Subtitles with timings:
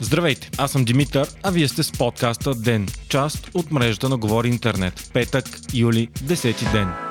[0.00, 4.48] Здравейте, аз съм Димитър, а вие сте с подкаста ДЕН, част от мрежата на Говори
[4.48, 5.10] Интернет.
[5.12, 5.44] Петък,
[5.74, 7.09] юли, 10 ден.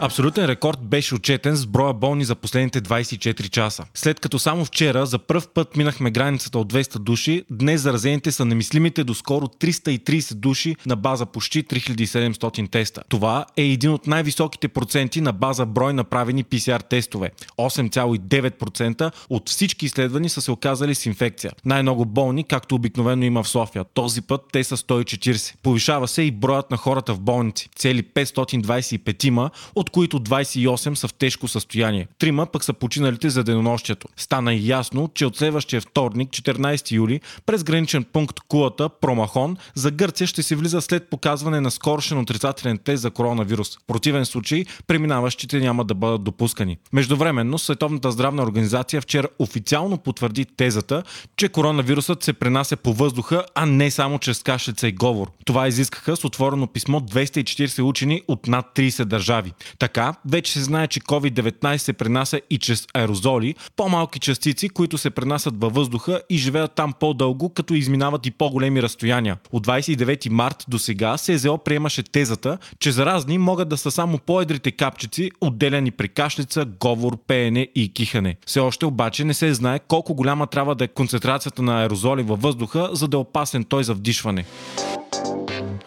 [0.00, 3.84] Абсолютен рекорд беше отчетен с броя болни за последните 24 часа.
[3.94, 8.44] След като само вчера за първ път минахме границата от 200 души, днес заразените са
[8.44, 13.02] немислимите до скоро 330 души на база почти 3700 теста.
[13.08, 17.30] Това е един от най-високите проценти на база брой направени PCR тестове.
[17.58, 21.52] 8,9% от всички изследвани са се оказали с инфекция.
[21.64, 23.84] Най-много болни, както обикновено има в София.
[23.94, 25.54] Този път те са 140.
[25.62, 27.68] Повишава се и броят на хората в болници.
[27.76, 32.06] Цели 525 от от които 28 са в тежко състояние.
[32.18, 34.08] Трима пък са починалите за денонощието.
[34.16, 40.26] Стана ясно, че от следващия вторник, 14 юли, през граничен пункт Кулата, Промахон, за Гърция
[40.26, 43.76] ще се влиза след показване на скорошен отрицателен тест за коронавирус.
[43.76, 46.78] В противен случай, преминаващите няма да бъдат допускани.
[46.92, 51.02] Междувременно, Световната здравна организация вчера официално потвърди тезата,
[51.36, 55.30] че коронавирусът се пренася по въздуха, а не само чрез кашлица и говор.
[55.44, 59.52] Това изискаха с отворено писмо 240 учени от над 30 държави.
[59.78, 65.10] Така, вече се знае, че COVID-19 се пренася и чрез аерозоли, по-малки частици, които се
[65.10, 69.36] пренасят във въздуха и живеят там по-дълго, като изминават и по-големи разстояния.
[69.52, 74.70] От 29 март до сега СЗО приемаше тезата, че заразни могат да са само по-едрите
[74.70, 78.36] капчици, отделяни при кашлица, говор, пеене и кихане.
[78.46, 82.42] Все още обаче не се знае колко голяма трябва да е концентрацията на аерозоли във
[82.42, 84.44] въздуха, за да е опасен той за вдишване.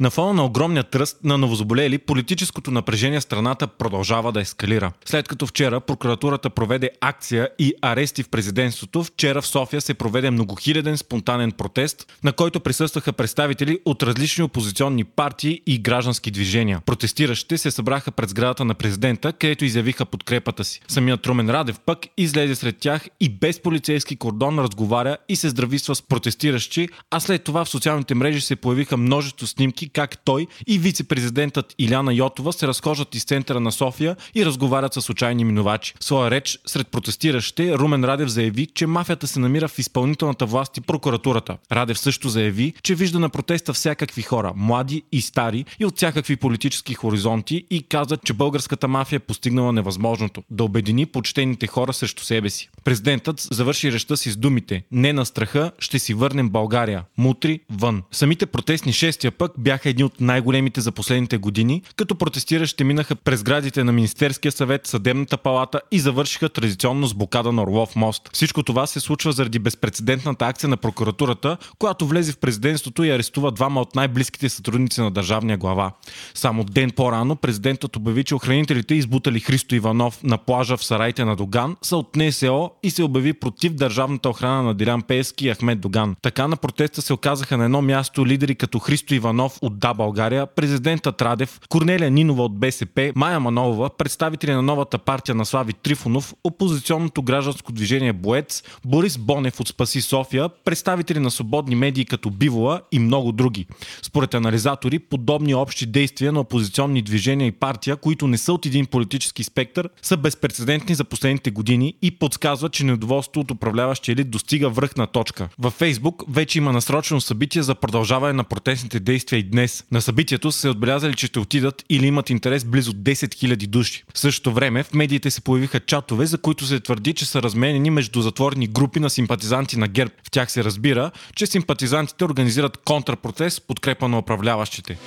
[0.00, 4.92] На фона на огромния тръст на новозаболели, политическото напрежение в страната продължава да ескалира.
[5.04, 10.30] След като вчера прокуратурата проведе акция и арести в президентството, вчера в София се проведе
[10.30, 16.80] многохиляден спонтанен протест, на който присъстваха представители от различни опозиционни партии и граждански движения.
[16.86, 20.80] Протестиращите се събраха пред сградата на президента, където изявиха подкрепата си.
[20.88, 25.94] Самият Трумен Радев пък излезе сред тях и без полицейски кордон разговаря и се здравиства
[25.94, 30.46] с протестиращи, а след това в социалните мрежи се появиха множество снимки снимки как той
[30.66, 35.94] и вице-президентът Иляна Йотова се разхождат из центъра на София и разговарят с случайни минувачи.
[36.00, 40.76] В своя реч сред протестиращите Румен Радев заяви, че мафията се намира в изпълнителната власт
[40.76, 41.56] и прокуратурата.
[41.72, 46.36] Радев също заяви, че вижда на протеста всякакви хора, млади и стари и от всякакви
[46.36, 52.24] политически хоризонти и каза, че българската мафия е постигнала невъзможното да обедини почтените хора срещу
[52.24, 52.70] себе си.
[52.84, 57.04] Президентът завърши речта си с думите Не на страха, ще си върнем България.
[57.18, 58.02] Мутри вън.
[58.12, 63.14] Самите протестни шестия пък бяха бяха едни от най-големите за последните години, като протестиращите минаха
[63.14, 68.30] през градите на Министерския съвет, Съдебната палата и завършиха традиционно с блокада на Орлов мост.
[68.32, 73.50] Всичко това се случва заради безпредседентната акция на прокуратурата, която влезе в президентството и арестува
[73.50, 75.92] двама от най-близките сътрудници на държавния глава.
[76.34, 81.36] Само ден по-рано президентът обяви, че охранителите избутали Христо Иванов на плажа в Сарайте на
[81.36, 85.80] Доган са от НСО и се обяви против държавната охрана на Дилян Пески и Ахмед
[85.80, 86.16] Доган.
[86.22, 90.46] Така на протеста се оказаха на едно място лидери като Христо Иванов от Да България,
[90.46, 96.34] президентът Радев, Корнелия Нинова от БСП, Майя Манолова, представители на новата партия на Слави Трифонов,
[96.44, 102.80] опозиционното гражданско движение Боец, Борис Бонев от Спаси София, представители на свободни медии като Бивола
[102.92, 103.66] и много други.
[104.02, 108.86] Според анализатори, подобни общи действия на опозиционни движения и партия, които не са от един
[108.86, 114.68] политически спектър, са безпредседентни за последните години и подсказват, че недоволството от управляващия елит достига
[114.68, 115.48] връхна точка.
[115.58, 119.84] Във Фейсбук вече има насрочено събитие за продължаване на протестните действия и днес.
[119.90, 124.04] На събитието се отбелязали, че ще отидат или имат интерес близо 10 000 души.
[124.14, 127.90] В същото време в медиите се появиха чатове, за които се твърди, че са разменени
[127.90, 130.12] между затворени групи на симпатизанти на ГЕРБ.
[130.26, 134.98] В тях се разбира, че симпатизантите организират контрапротест подкрепа на управляващите.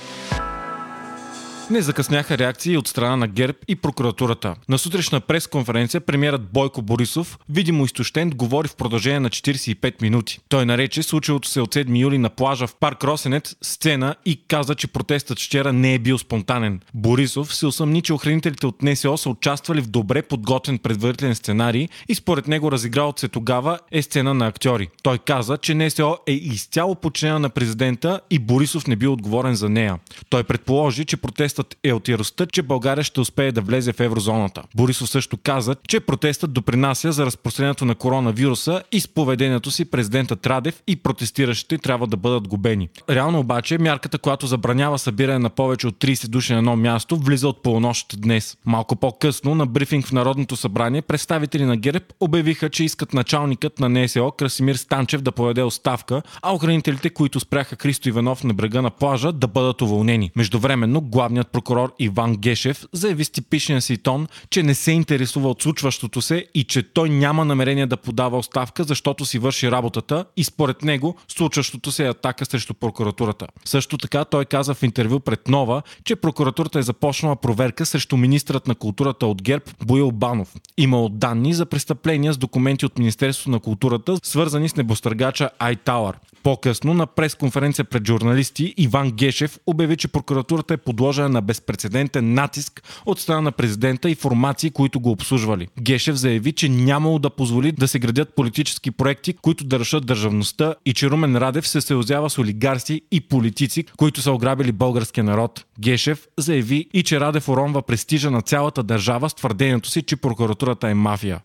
[1.70, 4.54] Не закъсняха реакции от страна на ГЕРБ и прокуратурата.
[4.68, 10.40] На сутрешна пресконференция премиерът Бойко Борисов, видимо изтощен, говори в продължение на 45 минути.
[10.48, 14.74] Той нарече случилото се от 7 юли на плажа в парк Росенец сцена и каза,
[14.74, 16.80] че протестът вчера не е бил спонтанен.
[16.94, 22.14] Борисов се усъмни, че охранителите от НСО са участвали в добре подготвен предварителен сценарий и
[22.14, 24.88] според него разигралото се тогава е сцена на актьори.
[25.02, 29.68] Той каза, че НСО е изцяло подчинена на президента и Борисов не бил отговорен за
[29.68, 29.98] нея.
[30.28, 34.00] Той предположи, че протестът протестът е от яростта, че България ще успее да влезе в
[34.00, 34.62] еврозоната.
[34.76, 40.46] Борисов също каза, че протестът допринася за разпространението на коронавируса и с поведението си президентът
[40.46, 42.88] Радев и протестиращите трябва да бъдат губени.
[43.10, 47.48] Реално обаче мярката, която забранява събиране на повече от 30 души на едно място, влиза
[47.48, 48.56] от полунощ днес.
[48.64, 53.88] Малко по-късно на брифинг в Народното събрание представители на ГЕРБ обявиха, че искат началникът на
[53.88, 58.90] НСО Красимир Станчев да поведе оставка, а охранителите, които спряха Христо Иванов на брега на
[58.90, 60.30] плажа, да бъдат уволнени.
[60.36, 65.62] Междувременно главният прокурор Иван Гешев заяви с типичния си тон, че не се интересува от
[65.62, 70.44] случващото се и че той няма намерение да подава оставка, защото си върши работата и
[70.44, 73.46] според него случващото се е атака срещу прокуратурата.
[73.64, 78.66] Също така той каза в интервю пред Нова, че прокуратурата е започнала проверка срещу министрът
[78.66, 80.54] на културата от ГЕРБ Боил Банов.
[80.76, 86.14] Имало данни за престъпления с документи от Министерството на културата, свързани с небостъргача iTower.
[86.42, 92.82] По-късно на пресконференция пред журналисти Иван Гешев обяви, че прокуратурата е подложена на безпредседентен натиск
[93.06, 95.68] от страна на президента и формации, които го обслужвали.
[95.80, 100.74] Гешев заяви, че нямало да позволи да се градят политически проекти, които да решат държавността
[100.86, 105.64] и че Румен Радев се съюзява с олигарси и политици, които са ограбили българския народ.
[105.80, 110.88] Гешев заяви и че Радев уронва престижа на цялата държава с твърдението си, че прокуратурата
[110.88, 111.40] е мафия.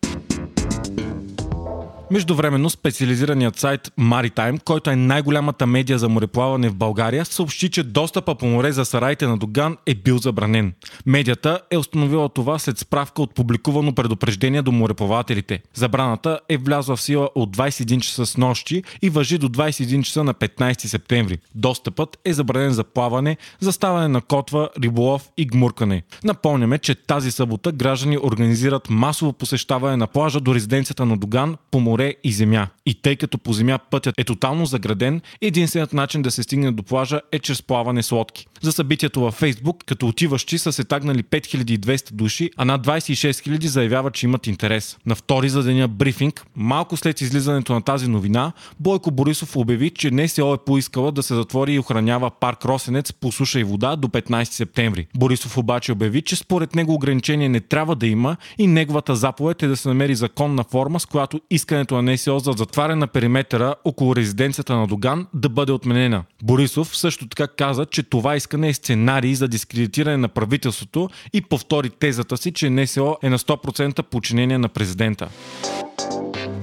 [2.13, 8.36] Междувременно специализираният сайт Maritime, който е най-голямата медия за мореплаване в България, съобщи, че достъпа
[8.36, 10.74] по море за сараите на Доган е бил забранен.
[11.06, 15.60] Медията е установила това след справка от публикувано предупреждение до мореплавателите.
[15.74, 20.24] Забраната е влязла в сила от 21 часа с нощи и въжи до 21 часа
[20.24, 21.38] на 15 септември.
[21.56, 26.04] Достъпът е забранен за плаване, заставане на котва, риболов и гмуркане.
[26.24, 31.80] Напомняме, че тази събота граждани организират масово посещаване на плажа до резиденцията на Доган по
[31.80, 32.68] море море и земя.
[32.86, 36.84] И тъй като по земя пътят е тотално заграден, единственият начин да се стигне до
[36.84, 38.48] плажа е чрез плаване с лодки.
[38.62, 43.66] За събитието във Фейсбук, като отиващи са се тагнали 5200 души, а над 26 000
[43.66, 44.98] заявяват, че имат интерес.
[45.06, 50.12] На втори за деня брифинг, малко след излизането на тази новина, Бойко Борисов обяви, че
[50.12, 54.08] НСО е поискала да се затвори и охранява парк Росенец по суша и вода до
[54.08, 55.08] 15 септември.
[55.18, 59.68] Борисов обаче обяви, че според него ограничение не трябва да има и неговата заповед е
[59.68, 61.42] да се намери законна форма, с която
[61.84, 66.24] искането на НСО за затваряне на периметъра около резиденцията на Доган да бъде отменена.
[66.44, 71.90] Борисов също така каза, че това искане е сценарий за дискредитиране на правителството и повтори
[71.90, 75.30] тезата си, че НСО е на 100% подчинение на президента.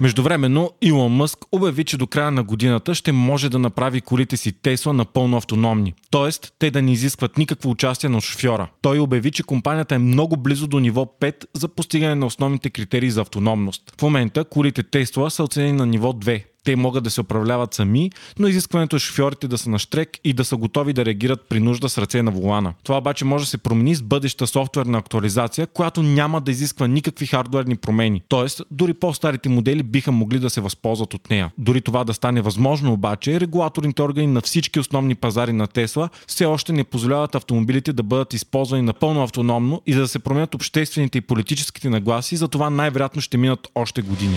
[0.00, 4.52] Междувременно Илон Мъск обяви, че до края на годината ще може да направи колите си
[4.52, 5.94] Тесла напълно автономни.
[6.11, 8.69] Тоест, те да не изискват никакво участие на шофьора.
[8.82, 13.11] Той обяви, че компанията е много близо до ниво 5 за постигане на основните критерии
[13.11, 13.82] за автономност.
[13.99, 18.11] В момента колите Тесла са оценени на ниво 2, те могат да се управляват сами,
[18.39, 21.61] но изискването е шофьорите да са на штрек и да са готови да реагират при
[21.61, 22.75] нужда с ръце на волана.
[22.85, 27.27] Това обаче може да се промени с бъдеща софтуерна актуализация, която няма да изисква никакви
[27.27, 28.23] хардуерни промени.
[28.29, 31.51] Тоест, дори по-старите модели биха могли да се възползват от нея.
[31.59, 36.45] Дори това да стане възможно обаче, регулаторните органи на всички основни пазари на Тесла все
[36.45, 41.19] още не позволяват автомобилите да бъдат използвани напълно автономно и за да се променят обществените
[41.19, 44.37] и политическите нагласи, за това най-вероятно ще минат още години.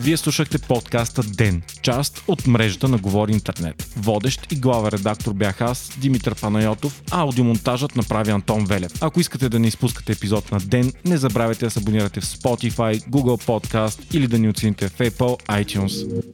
[0.00, 3.88] Вие слушахте подкаста Ден, част от мрежата на Говори Интернет.
[3.96, 8.92] Водещ и глава редактор бях аз, Димитър Панайотов, а аудиомонтажът направи Антон Велев.
[9.00, 13.00] Ако искате да не изпускате епизод на Ден, не забравяйте да се абонирате в Spotify,
[13.00, 16.24] Google Podcast или да ни оцените в Apple iTunes.